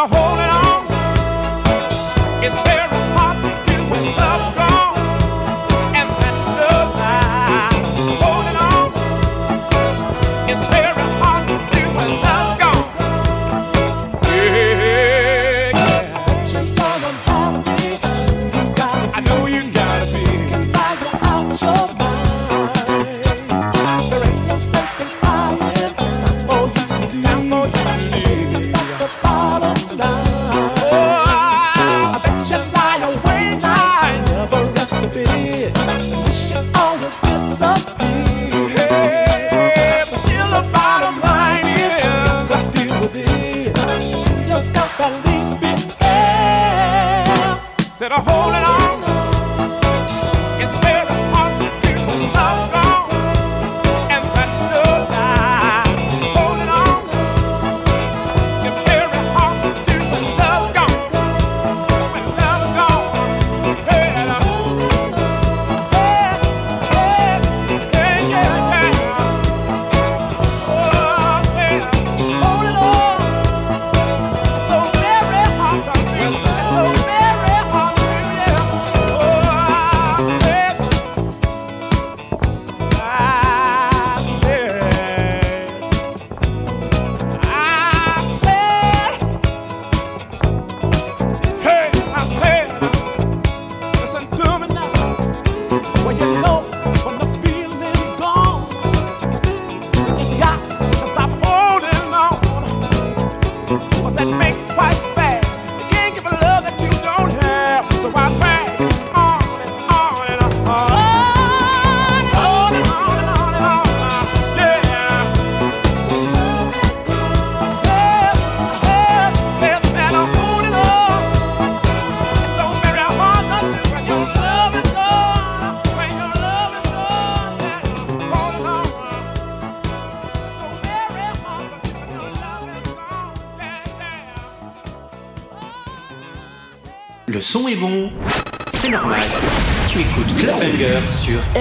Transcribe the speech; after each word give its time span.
Le 0.00 0.39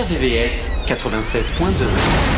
RVVS 0.10 0.86
96.2. 0.88 2.29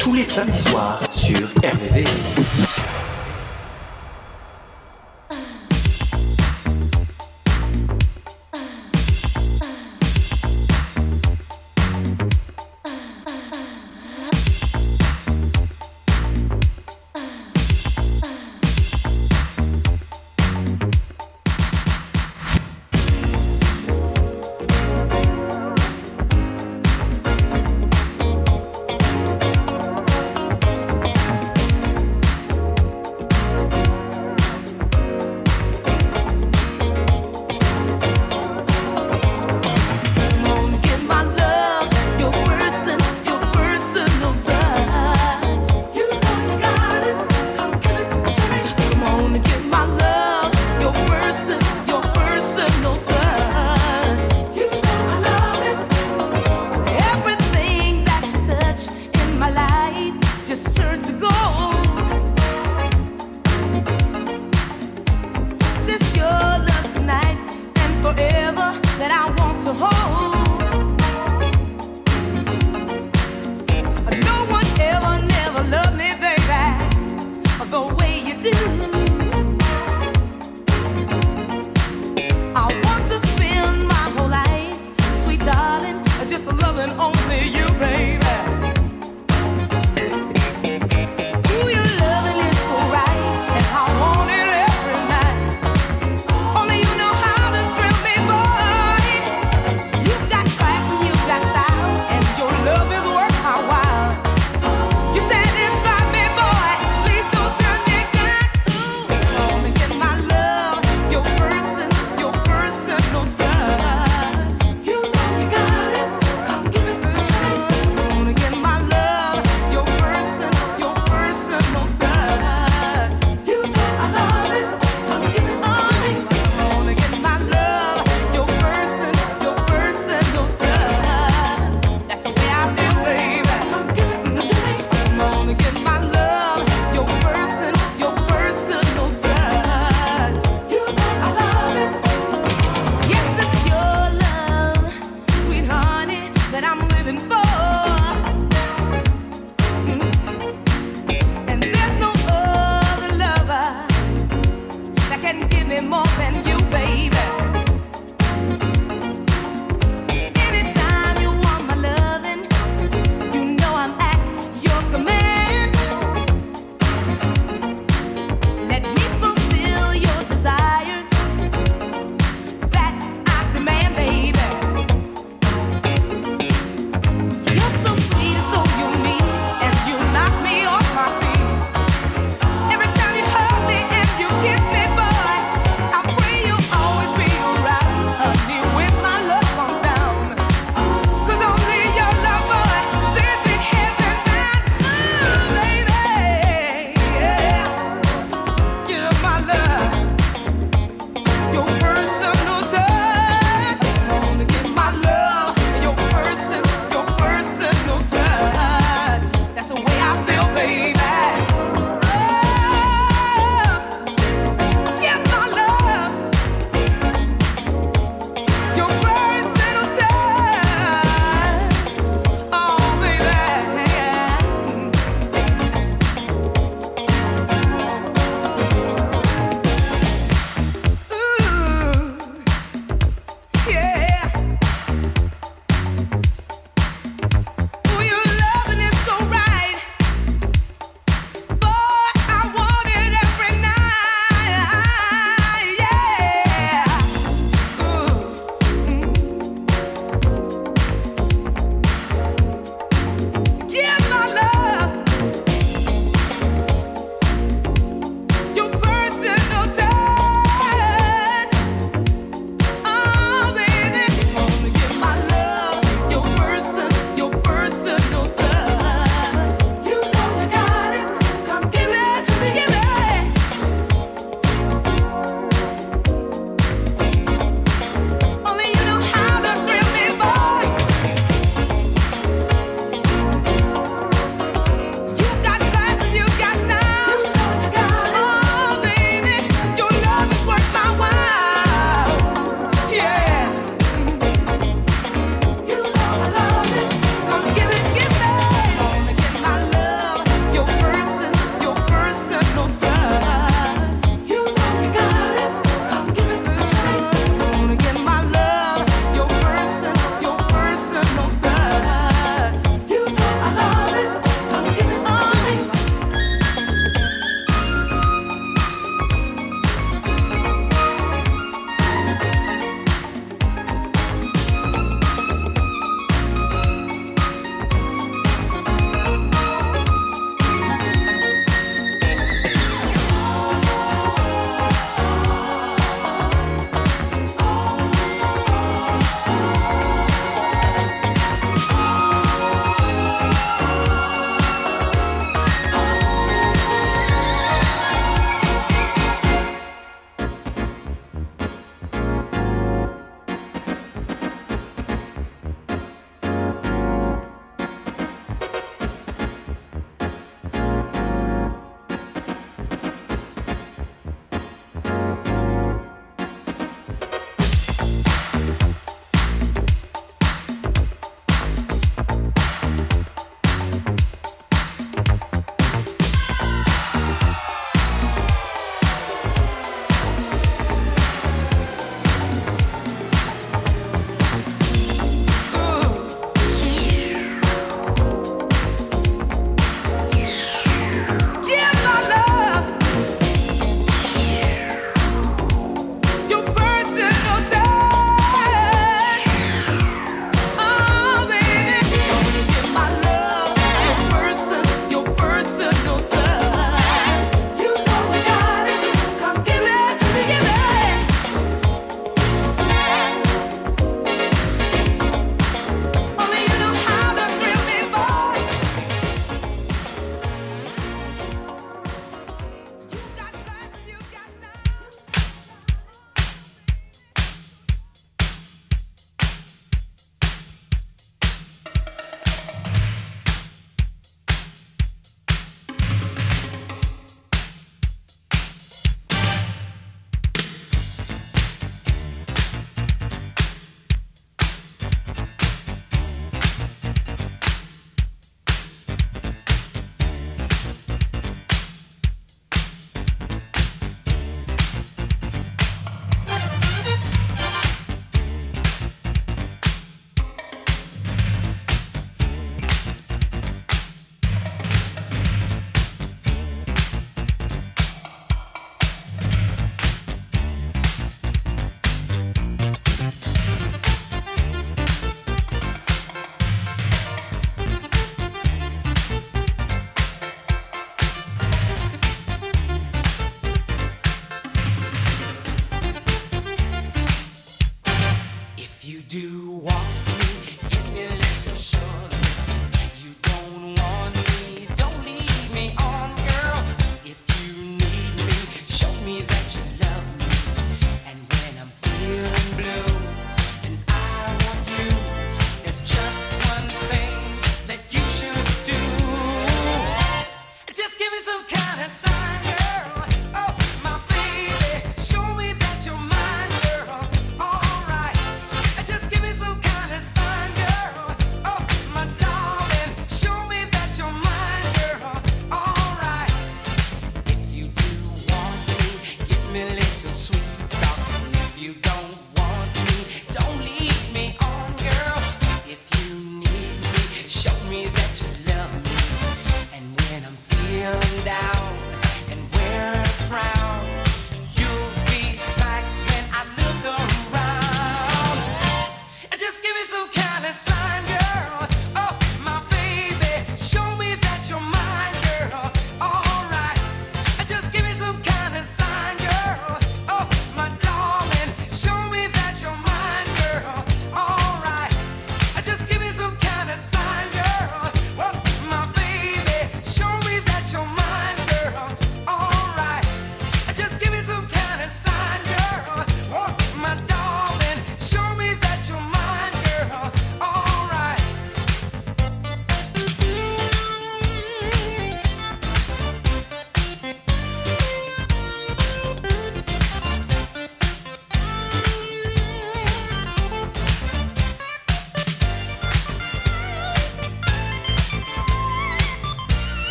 Tous 0.00 0.12
les 0.12 0.24
samedis 0.24 0.58
soirs 0.58 1.00
sur 1.10 1.38
RVVS. 1.64 2.41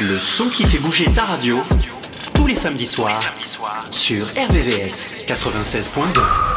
Le 0.00 0.18
son 0.18 0.48
qui 0.48 0.64
fait 0.64 0.78
bouger 0.78 1.04
ta 1.12 1.24
radio, 1.24 1.62
tous 2.34 2.48
les 2.48 2.54
samedis 2.56 2.86
soirs, 2.86 3.22
sur 3.92 4.26
RVVS 4.26 5.24
96.2. 5.28 6.47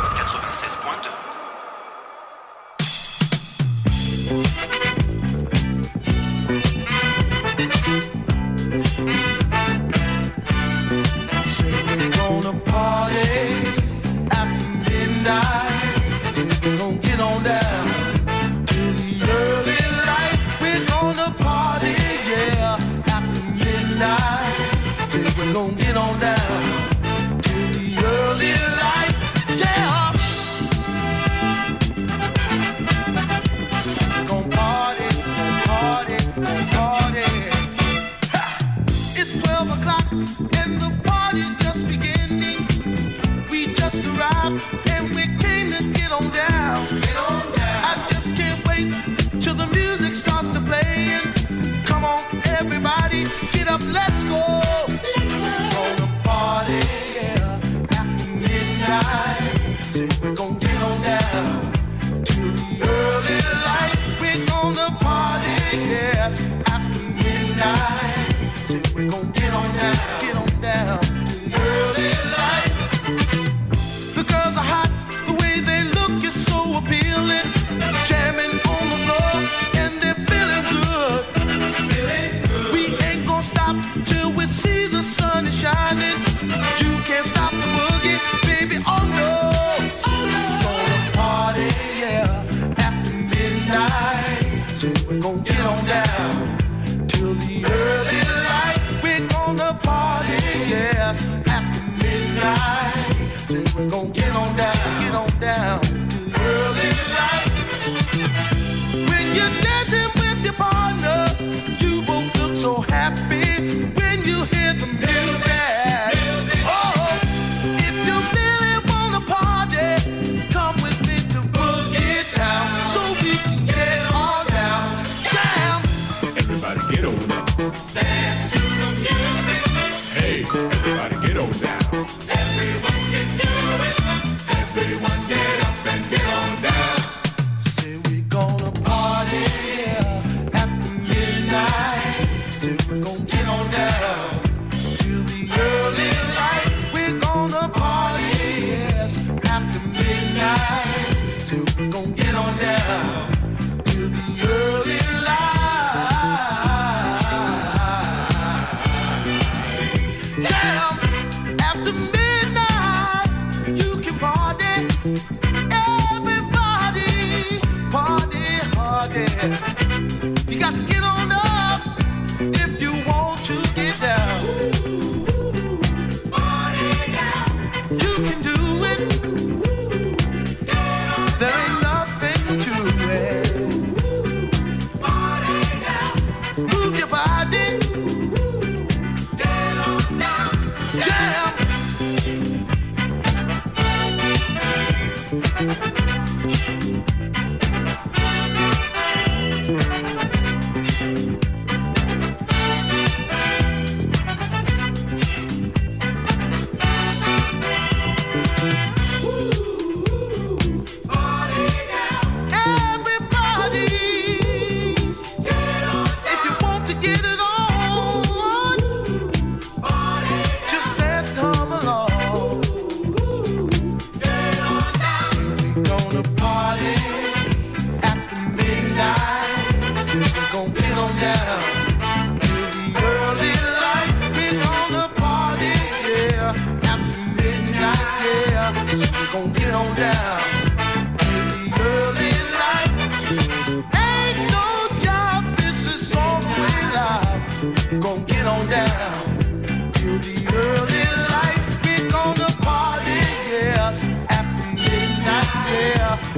We're 142.64 143.02
gonna 143.04 143.20
get 143.22 143.48
on 143.48 143.72
that. 143.72 143.91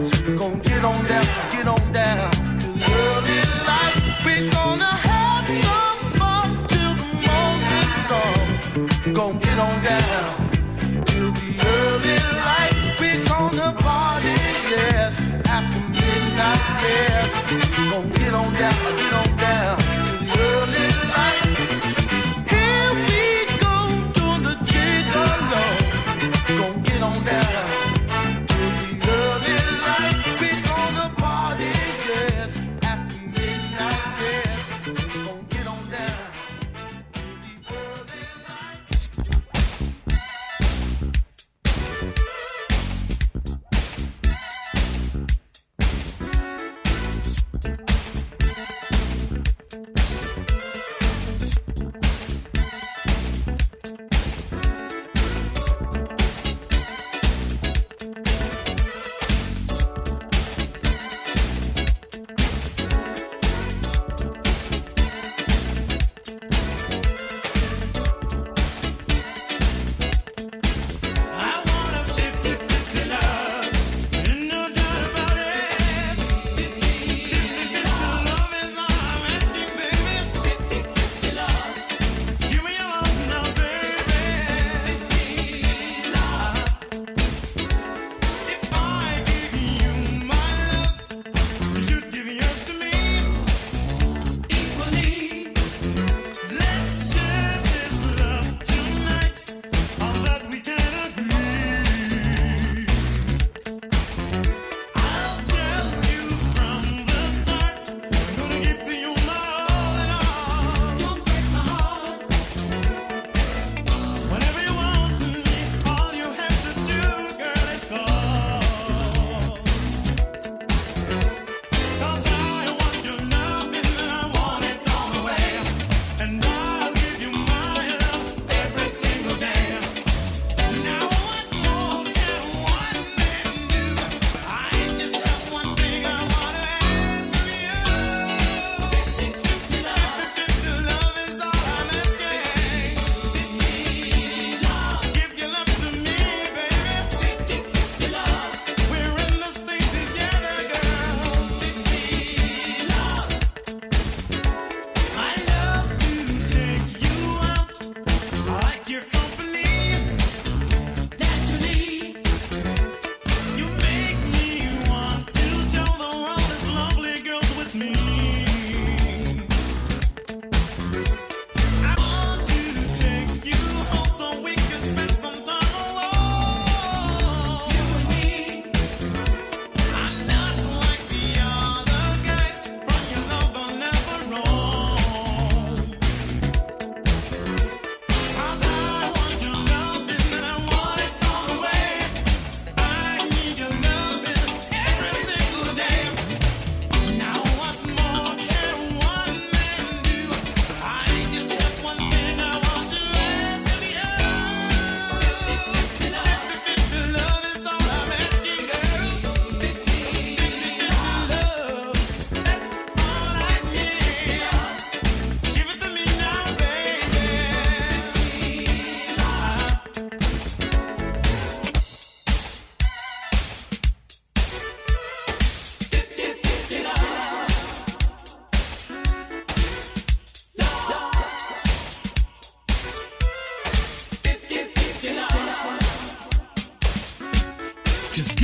So 0.01 0.42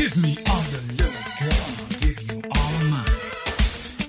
give 0.10 0.24
me 0.24 0.38
all 0.50 0.64
your 0.72 0.82
love, 0.98 1.40
girl, 1.40 1.52
I'll 1.52 2.00
give 2.00 2.32
you 2.32 2.42
all 2.56 2.74
of 2.74 2.90
mine. 2.90 3.06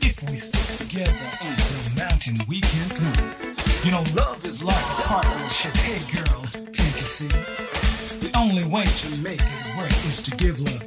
If 0.00 0.22
we 0.30 0.36
stick 0.36 0.78
together 0.78 1.12
on 1.42 1.56
the 1.56 1.92
mountain, 1.96 2.36
we 2.48 2.60
can 2.60 2.88
climb. 2.88 3.56
You 3.84 3.90
know, 3.90 4.04
love 4.14 4.42
is 4.46 4.62
like 4.62 4.76
a 4.76 5.02
partnership. 5.02 5.76
Hey, 5.76 6.00
girl, 6.12 6.46
can't 6.72 7.00
you 7.00 7.06
see? 7.06 7.28
The 7.28 8.30
only 8.36 8.64
way 8.64 8.84
to 8.84 9.22
make 9.22 9.40
it 9.42 9.76
work 9.76 9.90
is 10.06 10.22
to 10.22 10.36
give 10.36 10.60
love 10.60 10.79